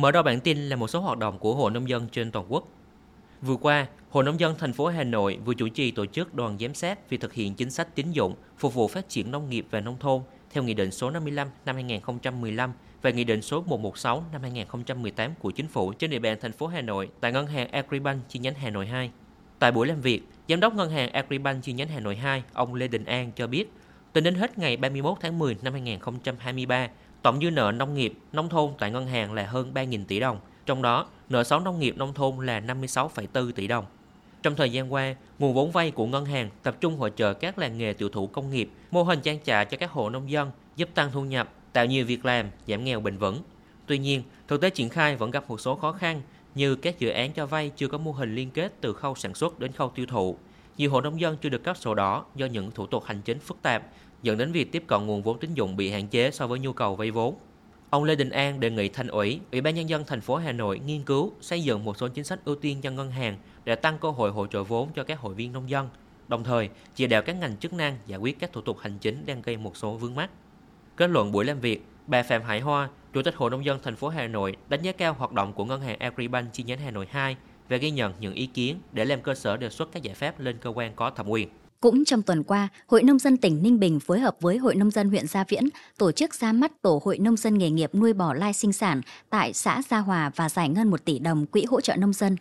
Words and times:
Mở 0.00 0.10
đầu 0.10 0.22
bản 0.22 0.40
tin 0.40 0.68
là 0.68 0.76
một 0.76 0.88
số 0.88 1.00
hoạt 1.00 1.18
động 1.18 1.38
của 1.38 1.54
Hội 1.54 1.70
Nông 1.70 1.88
dân 1.88 2.08
trên 2.12 2.30
toàn 2.30 2.46
quốc. 2.48 2.68
Vừa 3.42 3.56
qua, 3.56 3.86
Hội 4.10 4.24
Nông 4.24 4.40
dân 4.40 4.54
thành 4.58 4.72
phố 4.72 4.86
Hà 4.86 5.04
Nội 5.04 5.38
vừa 5.44 5.54
chủ 5.54 5.68
trì 5.68 5.90
tổ 5.90 6.06
chức 6.06 6.34
đoàn 6.34 6.56
giám 6.60 6.74
sát 6.74 7.10
việc 7.10 7.20
thực 7.20 7.32
hiện 7.32 7.54
chính 7.54 7.70
sách 7.70 7.94
tín 7.94 8.10
dụng 8.12 8.34
phục 8.58 8.74
vụ 8.74 8.88
phát 8.88 9.08
triển 9.08 9.30
nông 9.30 9.50
nghiệp 9.50 9.66
và 9.70 9.80
nông 9.80 9.96
thôn 10.00 10.22
theo 10.50 10.62
Nghị 10.62 10.74
định 10.74 10.90
số 10.90 11.10
55 11.10 11.48
năm 11.64 11.74
2015 11.74 12.72
và 13.02 13.10
Nghị 13.10 13.24
định 13.24 13.42
số 13.42 13.62
116 13.66 14.24
năm 14.32 14.42
2018 14.42 15.34
của 15.40 15.50
Chính 15.50 15.68
phủ 15.68 15.92
trên 15.92 16.10
địa 16.10 16.18
bàn 16.18 16.38
thành 16.40 16.52
phố 16.52 16.66
Hà 16.66 16.80
Nội 16.80 17.08
tại 17.20 17.32
Ngân 17.32 17.46
hàng 17.46 17.70
Agribank 17.70 18.28
chi 18.28 18.38
nhánh 18.38 18.54
Hà 18.54 18.70
Nội 18.70 18.86
2. 18.86 19.10
Tại 19.58 19.72
buổi 19.72 19.86
làm 19.86 20.00
việc, 20.00 20.22
Giám 20.48 20.60
đốc 20.60 20.74
Ngân 20.74 20.90
hàng 20.90 21.12
Agribank 21.12 21.62
chi 21.62 21.72
nhánh 21.72 21.88
Hà 21.88 22.00
Nội 22.00 22.16
2, 22.16 22.42
ông 22.52 22.74
Lê 22.74 22.88
Đình 22.88 23.04
An 23.04 23.32
cho 23.36 23.46
biết, 23.46 23.72
tính 24.12 24.24
đến 24.24 24.34
hết 24.34 24.58
ngày 24.58 24.76
31 24.76 25.18
tháng 25.20 25.38
10 25.38 25.56
năm 25.62 25.72
2023, 25.72 26.88
tổng 27.22 27.40
dư 27.40 27.50
nợ 27.50 27.72
nông 27.72 27.94
nghiệp, 27.94 28.12
nông 28.32 28.48
thôn 28.48 28.70
tại 28.78 28.90
ngân 28.90 29.06
hàng 29.06 29.32
là 29.32 29.46
hơn 29.46 29.70
3.000 29.74 30.04
tỷ 30.04 30.20
đồng, 30.20 30.40
trong 30.66 30.82
đó 30.82 31.06
nợ 31.28 31.44
xấu 31.44 31.60
nông 31.60 31.80
nghiệp 31.80 31.96
nông 31.96 32.14
thôn 32.14 32.46
là 32.46 32.60
56,4 32.60 33.52
tỷ 33.52 33.66
đồng. 33.66 33.84
Trong 34.42 34.56
thời 34.56 34.72
gian 34.72 34.92
qua, 34.92 35.14
nguồn 35.38 35.54
vốn 35.54 35.70
vay 35.70 35.90
của 35.90 36.06
ngân 36.06 36.24
hàng 36.24 36.50
tập 36.62 36.76
trung 36.80 36.96
hỗ 36.96 37.08
trợ 37.08 37.34
các 37.34 37.58
làng 37.58 37.78
nghề 37.78 37.92
tiểu 37.92 38.08
thủ 38.08 38.26
công 38.26 38.50
nghiệp, 38.50 38.70
mô 38.90 39.02
hình 39.02 39.20
trang 39.20 39.38
trại 39.44 39.64
cho 39.64 39.76
các 39.76 39.90
hộ 39.90 40.10
nông 40.10 40.30
dân, 40.30 40.50
giúp 40.76 40.88
tăng 40.94 41.10
thu 41.12 41.24
nhập, 41.24 41.48
tạo 41.72 41.86
nhiều 41.86 42.06
việc 42.06 42.24
làm, 42.24 42.46
giảm 42.66 42.84
nghèo 42.84 43.00
bền 43.00 43.18
vững. 43.18 43.38
Tuy 43.86 43.98
nhiên, 43.98 44.22
thực 44.48 44.60
tế 44.60 44.70
triển 44.70 44.88
khai 44.88 45.16
vẫn 45.16 45.30
gặp 45.30 45.44
một 45.48 45.60
số 45.60 45.74
khó 45.74 45.92
khăn 45.92 46.22
như 46.54 46.74
các 46.74 46.98
dự 46.98 47.08
án 47.08 47.32
cho 47.32 47.46
vay 47.46 47.70
chưa 47.76 47.88
có 47.88 47.98
mô 47.98 48.12
hình 48.12 48.34
liên 48.34 48.50
kết 48.50 48.72
từ 48.80 48.92
khâu 48.92 49.14
sản 49.14 49.34
xuất 49.34 49.58
đến 49.58 49.72
khâu 49.72 49.90
tiêu 49.90 50.06
thụ. 50.06 50.36
Nhiều 50.76 50.90
hộ 50.90 51.00
nông 51.00 51.20
dân 51.20 51.36
chưa 51.36 51.48
được 51.48 51.64
cấp 51.64 51.76
sổ 51.76 51.94
đỏ 51.94 52.24
do 52.34 52.46
những 52.46 52.70
thủ 52.70 52.86
tục 52.86 53.04
hành 53.04 53.22
chính 53.22 53.38
phức 53.38 53.62
tạp, 53.62 53.82
dẫn 54.22 54.38
đến 54.38 54.52
việc 54.52 54.72
tiếp 54.72 54.84
cận 54.86 55.06
nguồn 55.06 55.22
vốn 55.22 55.38
tín 55.38 55.54
dụng 55.54 55.76
bị 55.76 55.90
hạn 55.90 56.08
chế 56.08 56.30
so 56.30 56.46
với 56.46 56.58
nhu 56.58 56.72
cầu 56.72 56.96
vay 56.96 57.10
vốn. 57.10 57.34
Ông 57.90 58.04
Lê 58.04 58.14
Đình 58.14 58.30
An 58.30 58.60
đề 58.60 58.70
nghị 58.70 58.88
Thành 58.88 59.08
ủy, 59.08 59.40
Ủy 59.52 59.60
ban 59.60 59.74
nhân 59.74 59.88
dân 59.88 60.04
thành 60.06 60.20
phố 60.20 60.36
Hà 60.36 60.52
Nội 60.52 60.78
nghiên 60.78 61.02
cứu 61.02 61.32
xây 61.40 61.62
dựng 61.62 61.84
một 61.84 61.96
số 61.96 62.08
chính 62.08 62.24
sách 62.24 62.44
ưu 62.44 62.54
tiên 62.54 62.80
cho 62.80 62.90
ngân 62.90 63.10
hàng 63.10 63.38
để 63.64 63.74
tăng 63.74 63.98
cơ 63.98 64.10
hội 64.10 64.30
hỗ 64.30 64.46
trợ 64.46 64.64
vốn 64.64 64.88
cho 64.94 65.04
các 65.04 65.18
hội 65.18 65.34
viên 65.34 65.52
nông 65.52 65.70
dân, 65.70 65.88
đồng 66.28 66.44
thời 66.44 66.68
chỉ 66.94 67.06
đạo 67.06 67.22
các 67.22 67.36
ngành 67.36 67.56
chức 67.56 67.72
năng 67.72 67.98
giải 68.06 68.18
quyết 68.18 68.38
các 68.38 68.52
thủ 68.52 68.60
tục 68.60 68.78
hành 68.78 68.98
chính 68.98 69.26
đang 69.26 69.42
gây 69.42 69.56
một 69.56 69.76
số 69.76 69.92
vướng 69.92 70.14
mắc. 70.14 70.30
Kết 70.96 71.10
luận 71.10 71.32
buổi 71.32 71.44
làm 71.44 71.60
việc, 71.60 71.84
bà 72.06 72.22
Phạm 72.22 72.42
Hải 72.42 72.60
Hoa, 72.60 72.88
Chủ 73.12 73.22
tịch 73.22 73.36
Hội 73.36 73.50
nông 73.50 73.64
dân 73.64 73.78
thành 73.82 73.96
phố 73.96 74.08
Hà 74.08 74.26
Nội 74.26 74.56
đánh 74.68 74.82
giá 74.82 74.92
cao 74.92 75.14
hoạt 75.14 75.32
động 75.32 75.52
của 75.52 75.64
ngân 75.64 75.80
hàng 75.80 75.98
Agribank 75.98 76.52
chi 76.52 76.62
nhánh 76.62 76.78
Hà 76.78 76.90
Nội 76.90 77.06
2 77.10 77.36
và 77.70 77.76
ghi 77.76 77.90
nhận 77.90 78.12
những 78.20 78.34
ý 78.34 78.46
kiến 78.46 78.76
để 78.92 79.04
làm 79.04 79.22
cơ 79.22 79.34
sở 79.34 79.56
đề 79.56 79.70
xuất 79.70 79.92
các 79.92 80.02
giải 80.02 80.14
pháp 80.14 80.40
lên 80.40 80.56
cơ 80.60 80.70
quan 80.70 80.92
có 80.96 81.10
thẩm 81.10 81.28
quyền. 81.28 81.48
Cũng 81.80 82.04
trong 82.04 82.22
tuần 82.22 82.42
qua, 82.42 82.68
Hội 82.86 83.02
Nông 83.02 83.18
dân 83.18 83.36
tỉnh 83.36 83.62
Ninh 83.62 83.80
Bình 83.80 84.00
phối 84.00 84.20
hợp 84.20 84.36
với 84.40 84.58
Hội 84.58 84.74
Nông 84.74 84.90
dân 84.90 85.08
huyện 85.08 85.26
Gia 85.26 85.44
Viễn 85.44 85.64
tổ 85.98 86.12
chức 86.12 86.34
ra 86.34 86.52
mắt 86.52 86.82
Tổ 86.82 87.00
Hội 87.04 87.18
Nông 87.18 87.36
dân 87.36 87.58
nghề 87.58 87.70
nghiệp 87.70 87.94
nuôi 87.94 88.12
bò 88.12 88.34
lai 88.34 88.52
sinh 88.52 88.72
sản 88.72 89.00
tại 89.30 89.52
xã 89.52 89.82
Gia 89.90 89.98
Hòa 89.98 90.30
và 90.36 90.48
giải 90.48 90.68
ngân 90.68 90.88
1 90.88 91.04
tỷ 91.04 91.18
đồng 91.18 91.46
quỹ 91.46 91.64
hỗ 91.64 91.80
trợ 91.80 91.96
nông 91.96 92.12
dân. 92.12 92.36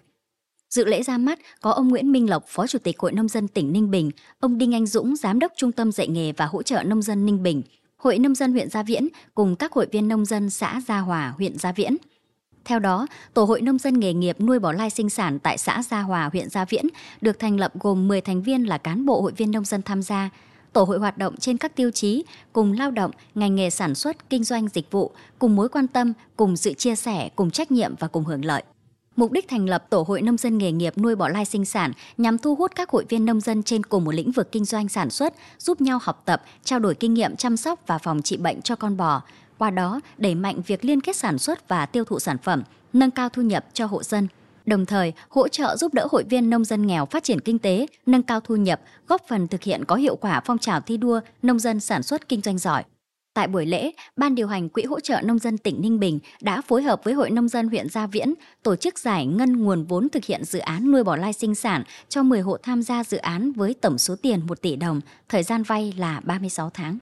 Dự 0.69 0.86
lễ 0.86 1.03
ra 1.03 1.17
mắt 1.17 1.39
có 1.61 1.71
ông 1.71 1.88
Nguyễn 1.88 2.11
Minh 2.11 2.30
Lộc, 2.30 2.45
Phó 2.47 2.67
Chủ 2.67 2.80
tịch 2.80 2.99
Hội 2.99 3.11
Nông 3.11 3.27
dân 3.27 3.48
tỉnh 3.48 3.73
Ninh 3.73 3.92
Bình, 3.92 4.11
ông 4.39 4.58
Đinh 4.58 4.73
Anh 4.73 4.86
Dũng, 4.86 5.15
Giám 5.15 5.39
đốc 5.39 5.52
Trung 5.55 5.71
tâm 5.71 5.92
dạy 5.92 6.08
nghề 6.08 6.31
và 6.31 6.45
hỗ 6.45 6.64
trợ 6.64 6.83
nông 6.83 7.02
dân 7.02 7.25
Ninh 7.25 7.43
Bình, 7.43 7.61
Hội 7.98 8.20
Nông 8.20 8.36
dân 8.36 8.52
huyện 8.52 8.70
Gia 8.70 8.83
Viễn 8.83 9.08
cùng 9.36 9.55
các 9.55 9.71
hội 9.71 9.87
viên 9.92 10.08
nông 10.08 10.25
dân 10.25 10.49
xã 10.49 10.81
Gia 10.87 10.99
Hòa, 10.99 11.33
huyện 11.37 11.58
Gia 11.58 11.71
Viễn. 11.71 11.98
Theo 12.65 12.80
đó, 12.80 13.08
Tổ 13.33 13.43
hội 13.43 13.61
nông 13.61 13.77
dân 13.77 13.99
nghề 13.99 14.14
nghiệp 14.14 14.42
nuôi 14.42 14.59
bò 14.59 14.71
lai 14.71 14.89
sinh 14.89 15.09
sản 15.09 15.39
tại 15.39 15.58
xã 15.58 15.83
Gia 15.83 16.02
Hòa, 16.02 16.30
huyện 16.33 16.49
Gia 16.49 16.65
Viễn 16.65 16.86
được 17.21 17.39
thành 17.39 17.59
lập 17.59 17.73
gồm 17.80 18.08
10 18.08 18.21
thành 18.21 18.42
viên 18.42 18.64
là 18.64 18.77
cán 18.77 19.05
bộ 19.05 19.21
hội 19.21 19.31
viên 19.37 19.52
nông 19.52 19.65
dân 19.65 19.81
tham 19.81 20.02
gia. 20.02 20.30
Tổ 20.73 20.83
hội 20.83 20.99
hoạt 20.99 21.17
động 21.17 21.37
trên 21.37 21.58
các 21.58 21.75
tiêu 21.75 21.92
chí 21.92 22.23
cùng 22.53 22.73
lao 22.73 22.92
động, 22.92 23.11
ngành 23.36 23.55
nghề 23.55 23.69
sản 23.69 23.95
xuất, 23.95 24.30
kinh 24.30 24.43
doanh 24.43 24.67
dịch 24.67 24.92
vụ, 24.92 25.11
cùng 25.39 25.55
mối 25.55 25.69
quan 25.69 25.87
tâm, 25.87 26.14
cùng 26.36 26.58
sự 26.58 26.73
chia 26.73 26.95
sẻ, 26.95 27.30
cùng 27.36 27.52
trách 27.52 27.71
nhiệm 27.71 27.95
và 27.99 28.08
cùng 28.08 28.25
hưởng 28.25 28.45
lợi. 28.45 28.64
Mục 29.15 29.31
đích 29.31 29.48
thành 29.48 29.69
lập 29.69 29.86
Tổ 29.89 30.05
hội 30.08 30.21
Nông 30.21 30.37
dân 30.37 30.58
nghề 30.58 30.71
nghiệp 30.71 30.98
nuôi 30.98 31.15
bò 31.15 31.30
lai 31.30 31.45
sinh 31.45 31.65
sản 31.65 31.92
nhằm 32.17 32.37
thu 32.37 32.55
hút 32.55 32.71
các 32.75 32.89
hội 32.89 33.05
viên 33.09 33.25
nông 33.25 33.42
dân 33.42 33.64
trên 33.64 33.83
cùng 33.83 34.05
một 34.05 34.14
lĩnh 34.14 34.31
vực 34.31 34.52
kinh 34.52 34.65
doanh 34.65 34.89
sản 34.89 35.09
xuất, 35.09 35.33
giúp 35.59 35.81
nhau 35.81 35.99
học 36.02 36.21
tập, 36.25 36.43
trao 36.64 36.80
đổi 36.80 36.95
kinh 36.95 37.14
nghiệm 37.14 37.36
chăm 37.36 37.58
sóc 37.58 37.80
và 37.87 37.98
phòng 37.98 38.21
trị 38.21 38.37
bệnh 38.37 38.61
cho 38.61 38.75
con 38.75 38.98
bò. 38.98 39.21
Qua 39.59 39.70
đó, 39.70 40.02
đẩy 40.17 40.36
mạnh 40.36 40.61
việc 40.67 40.86
liên 40.86 41.02
kết 41.02 41.15
sản 41.15 41.37
xuất 41.37 41.67
và 41.67 41.86
tiêu 41.86 42.03
thụ 42.03 42.20
sản 42.20 42.37
phẩm, 42.37 42.64
nâng 42.93 43.11
cao 43.11 43.30
thu 43.30 43.42
nhập 43.42 43.65
cho 43.73 43.86
hộ 43.86 44.03
dân. 44.03 44.27
Đồng 44.65 44.86
thời, 44.86 45.14
hỗ 45.30 45.47
trợ 45.47 45.75
giúp 45.75 45.93
đỡ 45.93 46.08
hội 46.11 46.23
viên 46.30 46.49
nông 46.49 46.65
dân 46.65 46.87
nghèo 46.87 47.05
phát 47.05 47.23
triển 47.23 47.39
kinh 47.39 47.59
tế, 47.59 47.87
nâng 48.05 48.23
cao 48.23 48.39
thu 48.39 48.55
nhập, 48.55 48.81
góp 49.08 49.21
phần 49.27 49.48
thực 49.48 49.64
hiện 49.64 49.86
có 49.86 49.95
hiệu 49.95 50.15
quả 50.15 50.42
phong 50.45 50.58
trào 50.58 50.81
thi 50.81 50.98
đua 50.98 51.19
nông 51.42 51.59
dân 51.59 51.80
sản 51.80 52.03
xuất 52.03 52.30
kinh 52.30 52.42
doanh 52.42 52.58
giỏi, 52.58 52.83
Tại 53.33 53.48
buổi 53.48 53.65
lễ, 53.65 53.92
Ban 54.17 54.36
điều 54.36 54.48
hành 54.48 54.69
Quỹ 54.69 54.83
hỗ 54.83 54.99
trợ 54.99 55.21
nông 55.21 55.39
dân 55.39 55.58
tỉnh 55.58 55.81
Ninh 55.81 55.99
Bình 55.99 56.19
đã 56.42 56.61
phối 56.61 56.83
hợp 56.83 57.03
với 57.03 57.14
Hội 57.14 57.31
nông 57.31 57.48
dân 57.48 57.67
huyện 57.67 57.89
Gia 57.89 58.08
Viễn 58.08 58.33
tổ 58.64 58.75
chức 58.75 58.99
giải 58.99 59.25
ngân 59.25 59.64
nguồn 59.64 59.83
vốn 59.83 60.09
thực 60.09 60.25
hiện 60.25 60.43
dự 60.43 60.59
án 60.59 60.92
nuôi 60.92 61.03
bò 61.03 61.15
lai 61.15 61.33
sinh 61.33 61.55
sản 61.55 61.83
cho 62.09 62.23
10 62.23 62.42
hộ 62.42 62.58
tham 62.64 62.83
gia 62.83 63.03
dự 63.03 63.17
án 63.17 63.52
với 63.52 63.73
tổng 63.73 63.98
số 63.98 64.15
tiền 64.21 64.42
1 64.48 64.61
tỷ 64.61 64.75
đồng, 64.75 65.02
thời 65.30 65.43
gian 65.43 65.64
vay 65.64 65.93
là 65.98 66.19
36 66.19 66.69
tháng. 66.69 66.98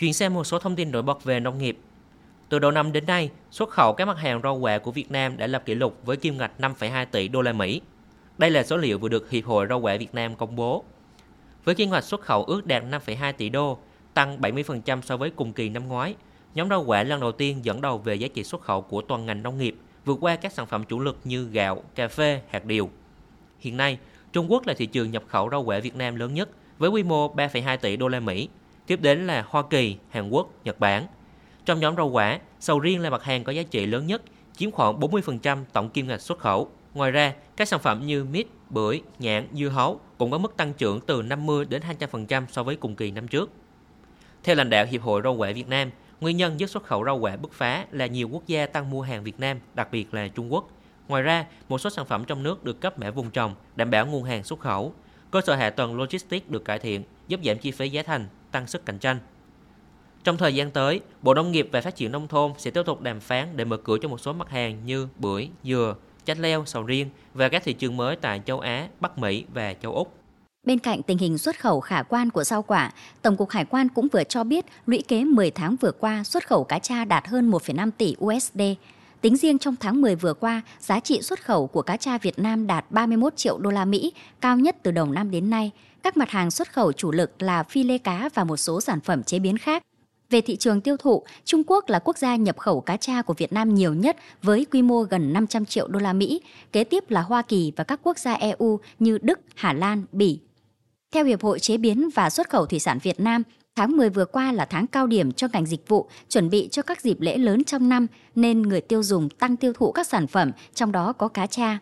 Chuyển 0.00 0.14
sang 0.14 0.34
một 0.34 0.44
số 0.44 0.58
thông 0.58 0.76
tin 0.76 0.90
nổi 0.90 1.02
bật 1.02 1.24
về 1.24 1.40
nông 1.40 1.58
nghiệp. 1.58 1.78
Từ 2.48 2.58
đầu 2.58 2.70
năm 2.70 2.92
đến 2.92 3.06
nay, 3.06 3.30
xuất 3.50 3.70
khẩu 3.70 3.92
các 3.92 4.04
mặt 4.04 4.18
hàng 4.18 4.40
rau 4.42 4.56
quả 4.56 4.78
của 4.78 4.90
Việt 4.90 5.10
Nam 5.10 5.36
đã 5.36 5.46
lập 5.46 5.62
kỷ 5.66 5.74
lục 5.74 5.98
với 6.04 6.16
kim 6.16 6.38
ngạch 6.38 6.52
5,2 6.58 7.06
tỷ 7.06 7.28
đô 7.28 7.42
la 7.42 7.52
Mỹ. 7.52 7.80
Đây 8.38 8.50
là 8.50 8.62
số 8.62 8.76
liệu 8.76 8.98
vừa 8.98 9.08
được 9.08 9.30
Hiệp 9.30 9.44
hội 9.44 9.66
Rau 9.68 9.80
quả 9.80 9.96
Việt 9.96 10.14
Nam 10.14 10.34
công 10.34 10.56
bố. 10.56 10.84
Với 11.64 11.74
kim 11.74 11.90
ngạch 11.90 12.04
xuất 12.04 12.20
khẩu 12.20 12.44
ước 12.44 12.66
đạt 12.66 12.84
5,2 12.84 13.32
tỷ 13.32 13.48
đô, 13.48 13.78
tăng 14.14 14.40
70% 14.40 15.00
so 15.02 15.16
với 15.16 15.30
cùng 15.30 15.52
kỳ 15.52 15.68
năm 15.68 15.88
ngoái. 15.88 16.14
Nhóm 16.54 16.68
rau 16.68 16.84
quả 16.84 17.02
lần 17.02 17.20
đầu 17.20 17.32
tiên 17.32 17.64
dẫn 17.64 17.80
đầu 17.80 17.98
về 17.98 18.14
giá 18.14 18.28
trị 18.28 18.44
xuất 18.44 18.60
khẩu 18.60 18.82
của 18.82 19.02
toàn 19.02 19.26
ngành 19.26 19.42
nông 19.42 19.58
nghiệp, 19.58 19.76
vượt 20.04 20.18
qua 20.20 20.36
các 20.36 20.52
sản 20.52 20.66
phẩm 20.66 20.84
chủ 20.84 21.00
lực 21.00 21.18
như 21.24 21.44
gạo, 21.44 21.82
cà 21.94 22.08
phê, 22.08 22.42
hạt 22.50 22.64
điều. 22.64 22.90
Hiện 23.58 23.76
nay, 23.76 23.98
Trung 24.32 24.52
Quốc 24.52 24.66
là 24.66 24.74
thị 24.74 24.86
trường 24.86 25.10
nhập 25.10 25.22
khẩu 25.28 25.50
rau 25.50 25.62
quả 25.62 25.78
Việt 25.78 25.94
Nam 25.96 26.16
lớn 26.16 26.34
nhất 26.34 26.48
với 26.78 26.90
quy 26.90 27.02
mô 27.02 27.34
3,2 27.34 27.76
tỷ 27.76 27.96
đô 27.96 28.08
la 28.08 28.20
Mỹ. 28.20 28.48
Tiếp 28.90 29.00
đến 29.02 29.26
là 29.26 29.44
Hoa 29.48 29.62
Kỳ, 29.70 29.96
Hàn 30.10 30.30
Quốc, 30.30 30.50
Nhật 30.64 30.80
Bản. 30.80 31.06
Trong 31.64 31.80
nhóm 31.80 31.96
rau 31.96 32.08
quả, 32.08 32.38
sầu 32.60 32.80
riêng 32.80 33.00
là 33.00 33.10
mặt 33.10 33.22
hàng 33.22 33.44
có 33.44 33.52
giá 33.52 33.62
trị 33.62 33.86
lớn 33.86 34.06
nhất, 34.06 34.22
chiếm 34.56 34.70
khoảng 34.70 35.00
40% 35.00 35.64
tổng 35.72 35.90
kim 35.90 36.08
ngạch 36.08 36.20
xuất 36.20 36.38
khẩu. 36.38 36.70
Ngoài 36.94 37.10
ra, 37.10 37.34
các 37.56 37.68
sản 37.68 37.80
phẩm 37.80 38.06
như 38.06 38.24
mít, 38.24 38.46
bưởi, 38.70 39.02
nhãn, 39.18 39.46
dưa 39.52 39.68
hấu 39.68 40.00
cũng 40.18 40.30
có 40.30 40.38
mức 40.38 40.56
tăng 40.56 40.72
trưởng 40.72 41.00
từ 41.00 41.22
50 41.22 41.64
đến 41.64 41.82
200% 41.98 42.44
so 42.50 42.62
với 42.62 42.76
cùng 42.76 42.96
kỳ 42.96 43.10
năm 43.10 43.28
trước. 43.28 43.50
Theo 44.44 44.56
lãnh 44.56 44.70
đạo 44.70 44.86
Hiệp 44.86 45.02
hội 45.02 45.20
Rau 45.24 45.34
quả 45.34 45.52
Việt 45.52 45.68
Nam, 45.68 45.90
nguyên 46.20 46.36
nhân 46.36 46.60
giúp 46.60 46.66
xuất 46.66 46.84
khẩu 46.84 47.04
rau 47.04 47.18
quả 47.18 47.36
bứt 47.36 47.52
phá 47.52 47.86
là 47.90 48.06
nhiều 48.06 48.28
quốc 48.28 48.46
gia 48.46 48.66
tăng 48.66 48.90
mua 48.90 49.02
hàng 49.02 49.24
Việt 49.24 49.40
Nam, 49.40 49.60
đặc 49.74 49.88
biệt 49.92 50.14
là 50.14 50.28
Trung 50.28 50.52
Quốc. 50.52 50.70
Ngoài 51.08 51.22
ra, 51.22 51.46
một 51.68 51.78
số 51.78 51.90
sản 51.90 52.06
phẩm 52.06 52.24
trong 52.24 52.42
nước 52.42 52.64
được 52.64 52.80
cấp 52.80 52.98
mã 52.98 53.10
vùng 53.10 53.30
trồng, 53.30 53.54
đảm 53.76 53.90
bảo 53.90 54.06
nguồn 54.06 54.24
hàng 54.24 54.44
xuất 54.44 54.60
khẩu. 54.60 54.94
Cơ 55.30 55.40
sở 55.46 55.54
hạ 55.54 55.70
tầng 55.70 55.96
logistics 55.96 56.50
được 56.50 56.64
cải 56.64 56.78
thiện, 56.78 57.02
giúp 57.28 57.40
giảm 57.44 57.58
chi 57.58 57.70
phí 57.70 57.88
giá 57.88 58.02
thành, 58.02 58.26
tăng 58.52 58.66
sức 58.66 58.86
cạnh 58.86 58.98
tranh. 58.98 59.18
Trong 60.24 60.36
thời 60.36 60.54
gian 60.54 60.70
tới, 60.70 61.00
Bộ 61.22 61.34
Nông 61.34 61.52
nghiệp 61.52 61.68
và 61.72 61.80
Phát 61.80 61.96
triển 61.96 62.12
Nông 62.12 62.28
thôn 62.28 62.52
sẽ 62.58 62.70
tiếp 62.70 62.82
tục 62.86 63.00
đàm 63.00 63.20
phán 63.20 63.48
để 63.56 63.64
mở 63.64 63.76
cửa 63.76 63.96
cho 64.02 64.08
một 64.08 64.20
số 64.20 64.32
mặt 64.32 64.50
hàng 64.50 64.86
như 64.86 65.08
bưởi, 65.18 65.48
dừa, 65.64 65.94
chanh 66.24 66.40
leo, 66.40 66.64
sầu 66.66 66.82
riêng 66.82 67.08
và 67.34 67.48
các 67.48 67.62
thị 67.64 67.72
trường 67.72 67.96
mới 67.96 68.16
tại 68.16 68.40
châu 68.46 68.60
Á, 68.60 68.88
Bắc 69.00 69.18
Mỹ 69.18 69.44
và 69.54 69.74
châu 69.74 69.94
Úc. 69.94 70.14
Bên 70.66 70.78
cạnh 70.78 71.02
tình 71.02 71.18
hình 71.18 71.38
xuất 71.38 71.60
khẩu 71.60 71.80
khả 71.80 72.02
quan 72.02 72.30
của 72.30 72.44
rau 72.44 72.62
quả, 72.62 72.92
Tổng 73.22 73.36
cục 73.36 73.50
Hải 73.50 73.64
quan 73.64 73.88
cũng 73.88 74.08
vừa 74.12 74.24
cho 74.24 74.44
biết 74.44 74.66
lũy 74.86 75.02
kế 75.08 75.24
10 75.24 75.50
tháng 75.50 75.76
vừa 75.76 75.92
qua 75.92 76.24
xuất 76.24 76.46
khẩu 76.46 76.64
cá 76.64 76.78
tra 76.78 77.04
đạt 77.04 77.28
hơn 77.28 77.50
1,5 77.50 77.90
tỷ 77.98 78.14
USD. 78.24 78.60
Tính 79.20 79.36
riêng 79.36 79.58
trong 79.58 79.76
tháng 79.80 80.00
10 80.00 80.14
vừa 80.14 80.34
qua, 80.34 80.62
giá 80.80 81.00
trị 81.00 81.22
xuất 81.22 81.44
khẩu 81.44 81.66
của 81.66 81.82
cá 81.82 81.96
tra 81.96 82.18
Việt 82.18 82.38
Nam 82.38 82.66
đạt 82.66 82.84
31 82.90 83.36
triệu 83.36 83.58
đô 83.58 83.70
la 83.70 83.84
Mỹ, 83.84 84.12
cao 84.40 84.58
nhất 84.58 84.76
từ 84.82 84.90
đầu 84.90 85.06
năm 85.06 85.30
đến 85.30 85.50
nay. 85.50 85.70
Các 86.02 86.16
mặt 86.16 86.30
hàng 86.30 86.50
xuất 86.50 86.72
khẩu 86.72 86.92
chủ 86.92 87.12
lực 87.12 87.42
là 87.42 87.62
phi 87.62 87.82
lê 87.82 87.98
cá 87.98 88.28
và 88.34 88.44
một 88.44 88.56
số 88.56 88.80
sản 88.80 89.00
phẩm 89.00 89.22
chế 89.22 89.38
biến 89.38 89.58
khác. 89.58 89.82
Về 90.30 90.40
thị 90.40 90.56
trường 90.56 90.80
tiêu 90.80 90.96
thụ, 90.96 91.22
Trung 91.44 91.62
Quốc 91.66 91.88
là 91.88 91.98
quốc 91.98 92.18
gia 92.18 92.36
nhập 92.36 92.58
khẩu 92.58 92.80
cá 92.80 92.96
tra 92.96 93.22
của 93.22 93.34
Việt 93.34 93.52
Nam 93.52 93.74
nhiều 93.74 93.94
nhất 93.94 94.16
với 94.42 94.66
quy 94.70 94.82
mô 94.82 95.02
gần 95.02 95.32
500 95.32 95.66
triệu 95.66 95.88
đô 95.88 95.98
la 95.98 96.12
Mỹ, 96.12 96.42
kế 96.72 96.84
tiếp 96.84 97.10
là 97.10 97.22
Hoa 97.22 97.42
Kỳ 97.42 97.72
và 97.76 97.84
các 97.84 98.00
quốc 98.02 98.18
gia 98.18 98.32
EU 98.32 98.80
như 98.98 99.18
Đức, 99.22 99.40
Hà 99.54 99.72
Lan, 99.72 100.04
Bỉ, 100.12 100.40
theo 101.12 101.24
Hiệp 101.24 101.42
hội 101.42 101.58
Chế 101.58 101.76
biến 101.76 102.08
và 102.14 102.30
Xuất 102.30 102.50
khẩu 102.50 102.66
Thủy 102.66 102.78
sản 102.78 102.98
Việt 103.02 103.20
Nam, 103.20 103.42
Tháng 103.76 103.96
10 103.96 104.10
vừa 104.10 104.24
qua 104.24 104.52
là 104.52 104.64
tháng 104.64 104.86
cao 104.86 105.06
điểm 105.06 105.32
cho 105.32 105.48
ngành 105.52 105.66
dịch 105.66 105.88
vụ, 105.88 106.08
chuẩn 106.28 106.50
bị 106.50 106.68
cho 106.72 106.82
các 106.82 107.00
dịp 107.00 107.20
lễ 107.20 107.38
lớn 107.38 107.64
trong 107.64 107.88
năm 107.88 108.06
nên 108.34 108.62
người 108.62 108.80
tiêu 108.80 109.02
dùng 109.02 109.28
tăng 109.28 109.56
tiêu 109.56 109.72
thụ 109.72 109.92
các 109.92 110.06
sản 110.06 110.26
phẩm, 110.26 110.52
trong 110.74 110.92
đó 110.92 111.12
có 111.12 111.28
cá 111.28 111.46
tra. 111.46 111.78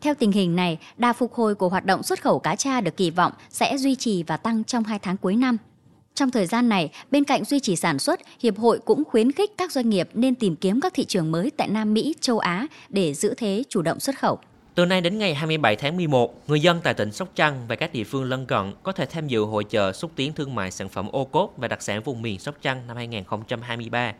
Theo 0.00 0.14
tình 0.14 0.32
hình 0.32 0.56
này, 0.56 0.78
đà 0.96 1.12
phục 1.12 1.34
hồi 1.34 1.54
của 1.54 1.68
hoạt 1.68 1.84
động 1.84 2.02
xuất 2.02 2.22
khẩu 2.22 2.38
cá 2.38 2.56
tra 2.56 2.80
được 2.80 2.96
kỳ 2.96 3.10
vọng 3.10 3.32
sẽ 3.50 3.78
duy 3.78 3.94
trì 3.94 4.22
và 4.22 4.36
tăng 4.36 4.64
trong 4.64 4.84
hai 4.84 4.98
tháng 4.98 5.16
cuối 5.16 5.36
năm. 5.36 5.56
Trong 6.14 6.30
thời 6.30 6.46
gian 6.46 6.68
này, 6.68 6.90
bên 7.10 7.24
cạnh 7.24 7.44
duy 7.44 7.60
trì 7.60 7.76
sản 7.76 7.98
xuất, 7.98 8.20
Hiệp 8.40 8.58
hội 8.58 8.78
cũng 8.84 9.04
khuyến 9.04 9.32
khích 9.32 9.50
các 9.56 9.72
doanh 9.72 9.90
nghiệp 9.90 10.08
nên 10.14 10.34
tìm 10.34 10.56
kiếm 10.56 10.80
các 10.80 10.94
thị 10.94 11.04
trường 11.04 11.32
mới 11.32 11.50
tại 11.50 11.68
Nam 11.68 11.94
Mỹ, 11.94 12.14
châu 12.20 12.38
Á 12.38 12.66
để 12.88 13.14
giữ 13.14 13.34
thế 13.34 13.62
chủ 13.68 13.82
động 13.82 14.00
xuất 14.00 14.18
khẩu. 14.18 14.38
Từ 14.74 14.86
nay 14.86 15.00
đến 15.00 15.18
ngày 15.18 15.34
27 15.34 15.76
tháng 15.76 15.96
11, 15.96 16.48
người 16.48 16.60
dân 16.60 16.80
tại 16.82 16.94
tỉnh 16.94 17.12
Sóc 17.12 17.28
Trăng 17.34 17.64
và 17.68 17.76
các 17.76 17.92
địa 17.92 18.04
phương 18.04 18.24
lân 18.24 18.46
cận 18.46 18.72
có 18.82 18.92
thể 18.92 19.06
tham 19.06 19.28
dự 19.28 19.40
hội 19.40 19.64
chợ 19.64 19.92
xúc 19.92 20.10
tiến 20.16 20.32
thương 20.32 20.54
mại 20.54 20.70
sản 20.70 20.88
phẩm 20.88 21.08
ô 21.12 21.24
cốp 21.24 21.54
và 21.56 21.68
đặc 21.68 21.82
sản 21.82 22.02
vùng 22.02 22.22
miền 22.22 22.38
Sóc 22.38 22.54
Trăng 22.62 22.86
năm 22.86 22.96
2023. 22.96 24.12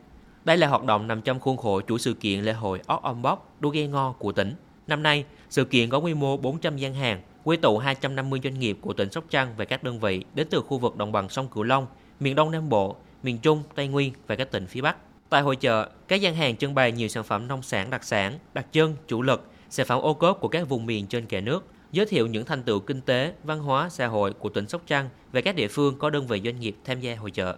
Đây 0.45 0.57
là 0.57 0.67
hoạt 0.67 0.85
động 0.85 1.07
nằm 1.07 1.23
trong 1.23 1.41
khuôn 1.41 1.57
khổ 1.57 1.81
chuỗi 1.89 1.99
sự 1.99 2.15
kiện 2.15 2.41
lễ 2.41 2.53
hội 2.53 2.81
Ốc 2.87 3.03
Ông 3.03 3.23
Bóc 3.23 3.57
đua 3.61 3.71
ghe 3.71 3.87
ngo 3.87 4.13
của 4.19 4.33
tỉnh. 4.33 4.55
Năm 4.87 5.03
nay, 5.03 5.25
sự 5.51 5.65
kiện 5.65 5.91
có 5.91 5.99
quy 5.99 6.15
mô 6.15 6.37
400 6.37 6.77
gian 6.77 6.95
hàng, 6.95 7.21
quy 7.45 7.57
tụ 7.57 7.79
250 7.79 8.41
doanh 8.45 8.59
nghiệp 8.59 8.79
của 8.81 8.93
tỉnh 8.93 9.11
Sóc 9.11 9.25
Trăng 9.31 9.55
và 9.57 9.65
các 9.65 9.83
đơn 9.83 10.01
vị 10.01 10.25
đến 10.35 10.47
từ 10.51 10.61
khu 10.61 10.79
vực 10.79 10.97
đồng 10.97 11.13
bằng 11.13 11.29
sông 11.29 11.49
Cửu 11.49 11.63
Long, 11.63 11.87
miền 12.21 12.35
Đông 12.35 12.51
Nam 12.51 12.69
Bộ, 12.69 12.97
miền 13.23 13.39
Trung, 13.39 13.63
Tây 13.75 13.89
Nguyên 13.89 14.13
và 14.27 14.37
các 14.37 14.51
tỉnh 14.51 14.67
phía 14.67 14.81
Bắc. 14.81 14.97
Tại 15.29 15.43
hội 15.43 15.57
chợ, 15.57 15.89
các 16.09 16.21
gian 16.21 16.35
hàng 16.35 16.57
trưng 16.57 16.75
bày 16.75 16.93
nhiều 16.93 17.09
sản 17.09 17.25
phẩm 17.25 17.49
nông 17.49 17.63
sản 17.63 17.91
đặc 17.91 18.05
sản, 18.05 18.39
đặc 18.55 18.67
trưng, 18.73 18.97
chủ 19.09 19.23
lực, 19.23 19.51
sản 19.71 19.87
phẩm 19.87 20.01
ô 20.01 20.15
cốp 20.15 20.41
của 20.41 20.49
các 20.49 20.69
vùng 20.69 20.87
miền 20.87 21.07
trên 21.07 21.27
cả 21.27 21.41
nước, 21.41 21.65
giới 21.93 22.07
thiệu 22.07 22.27
những 22.27 22.45
thành 22.45 22.63
tựu 22.63 22.81
kinh 22.81 23.01
tế, 23.01 23.33
văn 23.45 23.59
hóa, 23.59 23.89
xã 23.89 24.07
hội 24.07 24.33
của 24.33 24.49
tỉnh 24.49 24.69
Sóc 24.69 24.83
Trăng 24.87 25.09
và 25.33 25.41
các 25.41 25.57
địa 25.57 25.69
phương 25.69 25.99
có 25.99 26.11
đơn 26.11 26.27
vị 26.27 26.41
doanh 26.45 26.61
nghiệp 26.61 26.77
tham 26.85 27.01
gia 27.01 27.17
hội 27.17 27.31
chợ. 27.31 27.57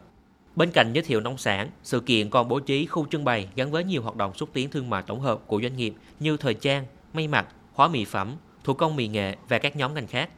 Bên 0.56 0.70
cạnh 0.70 0.92
giới 0.92 1.02
thiệu 1.02 1.20
nông 1.20 1.38
sản, 1.38 1.70
sự 1.82 2.00
kiện 2.00 2.30
còn 2.30 2.48
bố 2.48 2.60
trí 2.60 2.86
khu 2.86 3.06
trưng 3.10 3.24
bày 3.24 3.48
gắn 3.56 3.70
với 3.70 3.84
nhiều 3.84 4.02
hoạt 4.02 4.16
động 4.16 4.34
xúc 4.34 4.48
tiến 4.52 4.70
thương 4.70 4.90
mại 4.90 5.02
tổng 5.02 5.20
hợp 5.20 5.40
của 5.46 5.60
doanh 5.62 5.76
nghiệp 5.76 5.94
như 6.20 6.36
thời 6.36 6.54
trang, 6.54 6.84
may 7.18 7.28
mặc, 7.28 7.46
hóa 7.72 7.88
mỹ 7.88 8.04
phẩm, 8.04 8.36
thủ 8.64 8.74
công 8.74 8.96
mỹ 8.96 9.08
nghệ 9.08 9.36
và 9.48 9.58
các 9.58 9.76
nhóm 9.76 9.94
ngành 9.94 10.06
khác. 10.06 10.30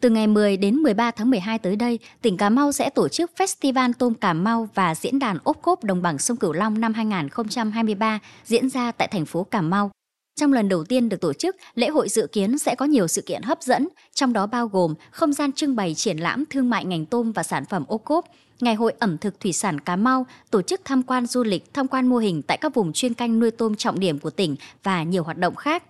Từ 0.00 0.10
ngày 0.10 0.26
10 0.26 0.56
đến 0.56 0.76
13 0.76 1.10
tháng 1.10 1.30
12 1.30 1.58
tới 1.58 1.76
đây, 1.76 1.98
tỉnh 2.22 2.36
Cà 2.36 2.50
Mau 2.50 2.72
sẽ 2.72 2.90
tổ 2.90 3.08
chức 3.08 3.30
Festival 3.36 3.92
Tôm 3.98 4.14
Cà 4.14 4.32
Mau 4.32 4.68
và 4.74 4.94
Diễn 4.94 5.18
đàn 5.18 5.38
ốp 5.44 5.62
cốp 5.62 5.84
đồng 5.84 6.02
bằng 6.02 6.18
sông 6.18 6.36
Cửu 6.36 6.52
Long 6.52 6.80
năm 6.80 6.94
2023 6.94 8.18
diễn 8.44 8.68
ra 8.68 8.92
tại 8.92 9.08
thành 9.08 9.26
phố 9.26 9.44
Cà 9.44 9.60
Mau. 9.60 9.90
Trong 10.40 10.52
lần 10.52 10.68
đầu 10.68 10.84
tiên 10.84 11.08
được 11.08 11.20
tổ 11.20 11.32
chức, 11.32 11.56
lễ 11.74 11.88
hội 11.88 12.08
dự 12.08 12.26
kiến 12.32 12.58
sẽ 12.58 12.74
có 12.74 12.84
nhiều 12.84 13.08
sự 13.08 13.22
kiện 13.22 13.42
hấp 13.42 13.62
dẫn, 13.62 13.88
trong 14.14 14.32
đó 14.32 14.46
bao 14.46 14.68
gồm 14.68 14.94
không 15.10 15.32
gian 15.32 15.52
trưng 15.52 15.76
bày 15.76 15.94
triển 15.94 16.18
lãm 16.18 16.44
thương 16.50 16.70
mại 16.70 16.84
ngành 16.84 17.06
tôm 17.06 17.32
và 17.32 17.42
sản 17.42 17.64
phẩm 17.64 17.84
ô 17.88 17.98
cốp, 17.98 18.24
Ngày 18.60 18.74
hội 18.74 18.94
ẩm 18.98 19.18
thực 19.18 19.40
thủy 19.40 19.52
sản 19.52 19.80
Cà 19.80 19.96
Mau 19.96 20.26
tổ 20.50 20.62
chức 20.62 20.80
tham 20.84 21.02
quan 21.02 21.26
du 21.26 21.44
lịch, 21.44 21.74
tham 21.74 21.88
quan 21.88 22.06
mô 22.06 22.16
hình 22.16 22.42
tại 22.42 22.58
các 22.60 22.74
vùng 22.74 22.92
chuyên 22.92 23.14
canh 23.14 23.40
nuôi 23.40 23.50
tôm 23.50 23.74
trọng 23.74 24.00
điểm 24.00 24.18
của 24.18 24.30
tỉnh 24.30 24.56
và 24.82 25.02
nhiều 25.02 25.24
hoạt 25.24 25.38
động 25.38 25.54
khác. 25.54 25.82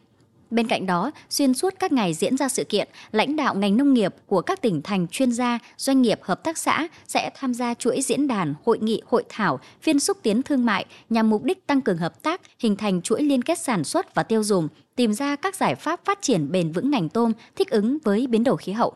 Bên 0.54 0.66
cạnh 0.68 0.86
đó, 0.86 1.10
xuyên 1.30 1.54
suốt 1.54 1.74
các 1.78 1.92
ngày 1.92 2.14
diễn 2.14 2.36
ra 2.36 2.48
sự 2.48 2.64
kiện, 2.64 2.88
lãnh 3.12 3.36
đạo 3.36 3.54
ngành 3.54 3.76
nông 3.76 3.94
nghiệp 3.94 4.14
của 4.26 4.40
các 4.40 4.62
tỉnh 4.62 4.82
thành 4.82 5.08
chuyên 5.08 5.32
gia, 5.32 5.58
doanh 5.76 6.02
nghiệp, 6.02 6.18
hợp 6.22 6.44
tác 6.44 6.58
xã 6.58 6.88
sẽ 7.06 7.30
tham 7.34 7.54
gia 7.54 7.74
chuỗi 7.74 8.02
diễn 8.02 8.26
đàn, 8.26 8.54
hội 8.64 8.78
nghị, 8.78 9.02
hội 9.06 9.24
thảo, 9.28 9.60
phiên 9.82 10.00
xúc 10.00 10.18
tiến 10.22 10.42
thương 10.42 10.64
mại 10.64 10.86
nhằm 11.10 11.30
mục 11.30 11.42
đích 11.44 11.66
tăng 11.66 11.80
cường 11.80 11.96
hợp 11.96 12.22
tác, 12.22 12.40
hình 12.58 12.76
thành 12.76 13.02
chuỗi 13.02 13.22
liên 13.22 13.42
kết 13.42 13.58
sản 13.58 13.84
xuất 13.84 14.14
và 14.14 14.22
tiêu 14.22 14.42
dùng, 14.42 14.68
tìm 14.96 15.12
ra 15.12 15.36
các 15.36 15.56
giải 15.56 15.74
pháp 15.74 16.04
phát 16.04 16.18
triển 16.22 16.52
bền 16.52 16.72
vững 16.72 16.90
ngành 16.90 17.08
tôm 17.08 17.32
thích 17.56 17.70
ứng 17.70 17.98
với 18.04 18.26
biến 18.26 18.44
đổi 18.44 18.56
khí 18.56 18.72
hậu. 18.72 18.94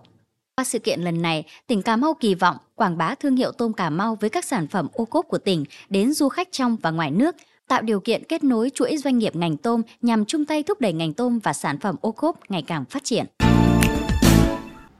Qua 0.56 0.64
sự 0.64 0.78
kiện 0.78 1.00
lần 1.00 1.22
này, 1.22 1.44
tỉnh 1.66 1.82
Cà 1.82 1.96
Mau 1.96 2.14
kỳ 2.14 2.34
vọng 2.34 2.56
quảng 2.74 2.98
bá 2.98 3.14
thương 3.14 3.36
hiệu 3.36 3.52
tôm 3.52 3.72
Cà 3.72 3.90
Mau 3.90 4.16
với 4.20 4.30
các 4.30 4.44
sản 4.44 4.66
phẩm 4.66 4.88
ô 4.92 5.04
cốp 5.04 5.28
của 5.28 5.38
tỉnh 5.38 5.64
đến 5.88 6.12
du 6.12 6.28
khách 6.28 6.48
trong 6.50 6.76
và 6.82 6.90
ngoài 6.90 7.10
nước, 7.10 7.36
tạo 7.68 7.82
điều 7.82 8.00
kiện 8.00 8.24
kết 8.24 8.44
nối 8.44 8.70
chuỗi 8.74 8.96
doanh 8.96 9.18
nghiệp 9.18 9.36
ngành 9.36 9.56
tôm 9.56 9.82
nhằm 10.02 10.24
chung 10.24 10.44
tay 10.44 10.62
thúc 10.62 10.80
đẩy 10.80 10.92
ngành 10.92 11.12
tôm 11.12 11.38
và 11.38 11.52
sản 11.52 11.78
phẩm 11.78 11.96
ô 12.00 12.12
cốp 12.12 12.50
ngày 12.50 12.62
càng 12.62 12.84
phát 12.84 13.04
triển. 13.04 13.24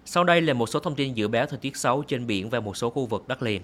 Sau 0.04 0.24
đây 0.24 0.40
là 0.40 0.54
một 0.54 0.68
số 0.68 0.80
thông 0.80 0.94
tin 0.94 1.14
dự 1.14 1.28
báo 1.28 1.46
thời 1.46 1.58
tiết 1.58 1.76
xấu 1.76 2.02
trên 2.02 2.26
biển 2.26 2.50
và 2.50 2.60
một 2.60 2.76
số 2.76 2.90
khu 2.90 3.06
vực 3.06 3.28
đất 3.28 3.42
liền. 3.42 3.62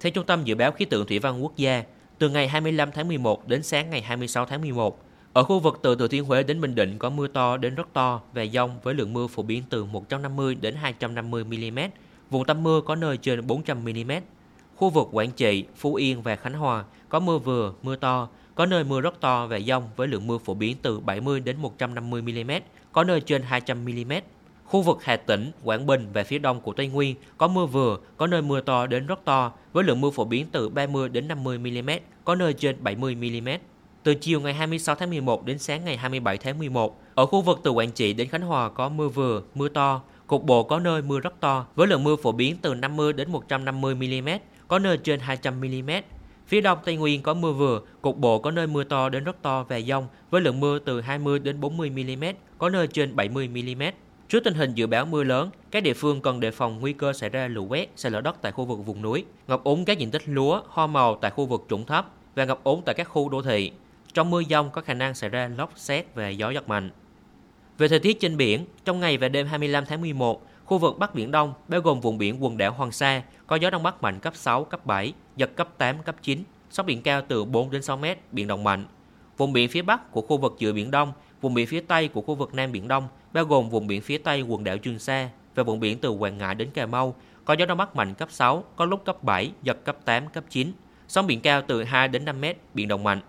Theo 0.00 0.10
Trung 0.10 0.26
tâm 0.26 0.44
Dự 0.44 0.54
báo 0.54 0.72
Khí 0.72 0.84
tượng 0.84 1.06
Thủy 1.06 1.18
văn 1.18 1.42
Quốc 1.42 1.56
gia, 1.56 1.82
từ 2.18 2.28
ngày 2.28 2.48
25 2.48 2.90
tháng 2.92 3.08
11 3.08 3.48
đến 3.48 3.62
sáng 3.62 3.90
ngày 3.90 4.00
26 4.00 4.46
tháng 4.46 4.60
11, 4.60 5.04
ở 5.32 5.42
khu 5.42 5.60
vực 5.60 5.78
từ 5.82 5.96
Thừa 5.96 6.08
Thiên 6.08 6.24
Huế 6.24 6.42
đến 6.42 6.60
Bình 6.60 6.74
Định 6.74 6.98
có 6.98 7.10
mưa 7.10 7.26
to 7.26 7.56
đến 7.56 7.74
rất 7.74 7.92
to 7.92 8.20
và 8.34 8.46
dông 8.52 8.70
với 8.82 8.94
lượng 8.94 9.12
mưa 9.12 9.26
phổ 9.26 9.42
biến 9.42 9.62
từ 9.70 9.84
150 9.84 10.54
đến 10.54 10.74
250 10.74 11.44
mm, 11.44 11.78
vùng 12.30 12.44
tâm 12.44 12.62
mưa 12.62 12.80
có 12.80 12.94
nơi 12.94 13.16
trên 13.16 13.46
400 13.46 13.84
mm. 13.84 14.12
Khu 14.80 14.90
vực 14.90 15.08
Quảng 15.12 15.30
Trị, 15.30 15.64
Phú 15.76 15.94
Yên 15.94 16.22
và 16.22 16.36
Khánh 16.36 16.54
Hòa 16.54 16.84
có 17.08 17.20
mưa 17.20 17.38
vừa, 17.38 17.72
mưa 17.82 17.96
to, 17.96 18.28
có 18.54 18.66
nơi 18.66 18.84
mưa 18.84 19.00
rất 19.00 19.20
to 19.20 19.46
và 19.46 19.60
dông 19.60 19.82
với 19.96 20.08
lượng 20.08 20.26
mưa 20.26 20.38
phổ 20.38 20.54
biến 20.54 20.76
từ 20.82 21.00
70 21.00 21.40
đến 21.40 21.56
150 21.56 22.22
mm, 22.22 22.50
có 22.92 23.04
nơi 23.04 23.20
trên 23.20 23.42
200 23.42 23.84
mm. 23.84 24.12
Khu 24.64 24.82
vực 24.82 24.98
Hà 25.02 25.16
Tĩnh, 25.16 25.50
Quảng 25.64 25.86
Bình 25.86 26.06
và 26.12 26.24
phía 26.24 26.38
đông 26.38 26.60
của 26.60 26.72
Tây 26.72 26.86
Nguyên 26.86 27.16
có 27.38 27.48
mưa 27.48 27.66
vừa, 27.66 27.98
có 28.16 28.26
nơi 28.26 28.42
mưa 28.42 28.60
to 28.60 28.86
đến 28.86 29.06
rất 29.06 29.24
to 29.24 29.52
với 29.72 29.84
lượng 29.84 30.00
mưa 30.00 30.10
phổ 30.10 30.24
biến 30.24 30.46
từ 30.52 30.68
30 30.68 31.08
đến 31.08 31.28
50 31.28 31.58
mm, 31.58 31.90
có 32.24 32.34
nơi 32.34 32.52
trên 32.52 32.76
70 32.80 33.14
mm. 33.14 33.48
Từ 34.02 34.14
chiều 34.14 34.40
ngày 34.40 34.54
26 34.54 34.94
tháng 34.94 35.10
11 35.10 35.44
đến 35.44 35.58
sáng 35.58 35.84
ngày 35.84 35.96
27 35.96 36.38
tháng 36.38 36.58
11, 36.58 37.00
ở 37.14 37.26
khu 37.26 37.42
vực 37.42 37.60
từ 37.62 37.70
Quảng 37.70 37.92
Trị 37.92 38.12
đến 38.12 38.28
Khánh 38.28 38.42
Hòa 38.42 38.68
có 38.68 38.88
mưa 38.88 39.08
vừa, 39.08 39.42
mưa 39.54 39.68
to, 39.68 40.00
cục 40.26 40.44
bộ 40.44 40.62
có 40.62 40.78
nơi 40.78 41.02
mưa 41.02 41.20
rất 41.20 41.40
to 41.40 41.66
với 41.74 41.86
lượng 41.86 42.04
mưa 42.04 42.16
phổ 42.16 42.32
biến 42.32 42.56
từ 42.62 42.74
50 42.74 43.12
đến 43.12 43.32
150 43.32 43.94
mm, 43.94 44.28
có 44.70 44.78
nơi 44.78 44.96
trên 44.96 45.20
200 45.20 45.60
mm. 45.60 45.90
Phía 46.46 46.60
đông 46.60 46.78
Tây 46.84 46.96
Nguyên 46.96 47.22
có 47.22 47.34
mưa 47.34 47.52
vừa, 47.52 47.80
cục 48.02 48.18
bộ 48.18 48.38
có 48.38 48.50
nơi 48.50 48.66
mưa 48.66 48.84
to 48.84 49.08
đến 49.08 49.24
rất 49.24 49.42
to 49.42 49.62
và 49.68 49.80
dông 49.80 50.06
với 50.30 50.40
lượng 50.40 50.60
mưa 50.60 50.78
từ 50.78 51.00
20 51.00 51.38
đến 51.38 51.60
40 51.60 51.90
mm, 51.90 52.24
có 52.58 52.68
nơi 52.68 52.86
trên 52.86 53.16
70 53.16 53.48
mm. 53.48 53.82
Trước 54.28 54.44
tình 54.44 54.54
hình 54.54 54.74
dự 54.74 54.86
báo 54.86 55.06
mưa 55.06 55.24
lớn, 55.24 55.50
các 55.70 55.82
địa 55.82 55.94
phương 55.94 56.20
cần 56.20 56.40
đề 56.40 56.50
phòng 56.50 56.80
nguy 56.80 56.92
cơ 56.92 57.12
xảy 57.12 57.30
ra 57.30 57.48
lũ 57.48 57.66
quét, 57.66 57.90
sạt 57.96 58.12
lở 58.12 58.20
đất 58.20 58.36
tại 58.42 58.52
khu 58.52 58.64
vực 58.64 58.78
vùng 58.86 59.02
núi, 59.02 59.24
ngập 59.48 59.64
úng 59.64 59.84
các 59.84 59.98
diện 59.98 60.10
tích 60.10 60.22
lúa, 60.26 60.62
hoa 60.68 60.86
màu 60.86 61.18
tại 61.20 61.30
khu 61.30 61.46
vực 61.46 61.66
trũng 61.68 61.86
thấp 61.86 62.10
và 62.34 62.44
ngập 62.44 62.64
úng 62.64 62.82
tại 62.86 62.94
các 62.98 63.04
khu 63.04 63.28
đô 63.28 63.42
thị. 63.42 63.72
Trong 64.12 64.30
mưa 64.30 64.42
dông 64.50 64.70
có 64.70 64.80
khả 64.80 64.94
năng 64.94 65.14
xảy 65.14 65.30
ra 65.30 65.50
lốc 65.56 65.72
xét 65.76 66.14
và 66.14 66.28
gió 66.28 66.50
giật 66.50 66.68
mạnh. 66.68 66.90
Về 67.78 67.88
thời 67.88 67.98
tiết 67.98 68.20
trên 68.20 68.36
biển, 68.36 68.66
trong 68.84 69.00
ngày 69.00 69.18
và 69.18 69.28
đêm 69.28 69.46
25 69.46 69.84
tháng 69.86 70.00
11, 70.00 70.42
khu 70.70 70.78
vực 70.78 70.98
Bắc 70.98 71.14
Biển 71.14 71.30
Đông, 71.30 71.54
bao 71.68 71.80
gồm 71.80 72.00
vùng 72.00 72.18
biển 72.18 72.44
quần 72.44 72.58
đảo 72.58 72.72
Hoàng 72.72 72.92
Sa, 72.92 73.22
có 73.46 73.56
gió 73.56 73.70
đông 73.70 73.82
bắc 73.82 74.02
mạnh 74.02 74.18
cấp 74.20 74.36
6, 74.36 74.64
cấp 74.64 74.86
7, 74.86 75.12
giật 75.36 75.50
cấp 75.56 75.68
8, 75.78 76.02
cấp 76.02 76.16
9, 76.22 76.42
sóng 76.70 76.86
biển 76.86 77.02
cao 77.02 77.22
từ 77.28 77.44
4 77.44 77.70
đến 77.70 77.82
6 77.82 77.96
mét, 77.96 78.18
biển 78.32 78.46
động 78.46 78.64
mạnh. 78.64 78.84
Vùng 79.36 79.52
biển 79.52 79.68
phía 79.68 79.82
Bắc 79.82 80.12
của 80.12 80.20
khu 80.20 80.38
vực 80.38 80.56
giữa 80.58 80.72
Biển 80.72 80.90
Đông, 80.90 81.12
vùng 81.40 81.54
biển 81.54 81.66
phía 81.66 81.80
Tây 81.80 82.08
của 82.08 82.20
khu 82.22 82.34
vực 82.34 82.54
Nam 82.54 82.72
Biển 82.72 82.88
Đông, 82.88 83.08
bao 83.32 83.44
gồm 83.44 83.68
vùng 83.68 83.86
biển 83.86 84.00
phía 84.02 84.18
Tây 84.18 84.42
quần 84.42 84.64
đảo 84.64 84.78
Trường 84.78 84.98
Sa 84.98 85.28
và 85.54 85.62
vùng 85.62 85.80
biển 85.80 85.98
từ 85.98 86.10
Quảng 86.10 86.38
Ngãi 86.38 86.54
đến 86.54 86.70
Cà 86.70 86.86
Mau, 86.86 87.14
có 87.44 87.54
gió 87.54 87.66
đông 87.66 87.78
bắc 87.78 87.96
mạnh 87.96 88.14
cấp 88.14 88.28
6, 88.32 88.64
có 88.76 88.84
lúc 88.84 89.04
cấp 89.04 89.22
7, 89.22 89.52
giật 89.62 89.84
cấp 89.84 89.96
8, 90.04 90.28
cấp 90.28 90.44
9, 90.50 90.72
sóng 91.08 91.26
biển 91.26 91.40
cao 91.40 91.62
từ 91.66 91.84
2 91.84 92.08
đến 92.08 92.24
5 92.24 92.40
mét, 92.40 92.56
biển 92.74 92.88
động 92.88 93.04
mạnh. 93.04 93.20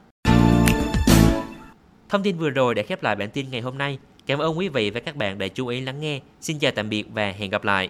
Thông 2.09 2.23
tin 2.23 2.37
vừa 2.37 2.49
rồi 2.49 2.75
đã 2.75 2.83
khép 2.83 3.03
lại 3.03 3.15
bản 3.15 3.29
tin 3.29 3.51
ngày 3.51 3.61
hôm 3.61 3.77
nay. 3.77 3.99
Cảm 4.25 4.39
ơn 4.39 4.57
quý 4.57 4.69
vị 4.69 4.89
và 4.89 4.99
các 4.99 5.15
bạn 5.15 5.37
đã 5.37 5.47
chú 5.47 5.67
ý 5.67 5.81
lắng 5.81 5.99
nghe. 5.99 6.19
Xin 6.41 6.59
chào 6.59 6.71
tạm 6.71 6.89
biệt 6.89 7.03
và 7.13 7.31
hẹn 7.31 7.49
gặp 7.49 7.63
lại. 7.63 7.89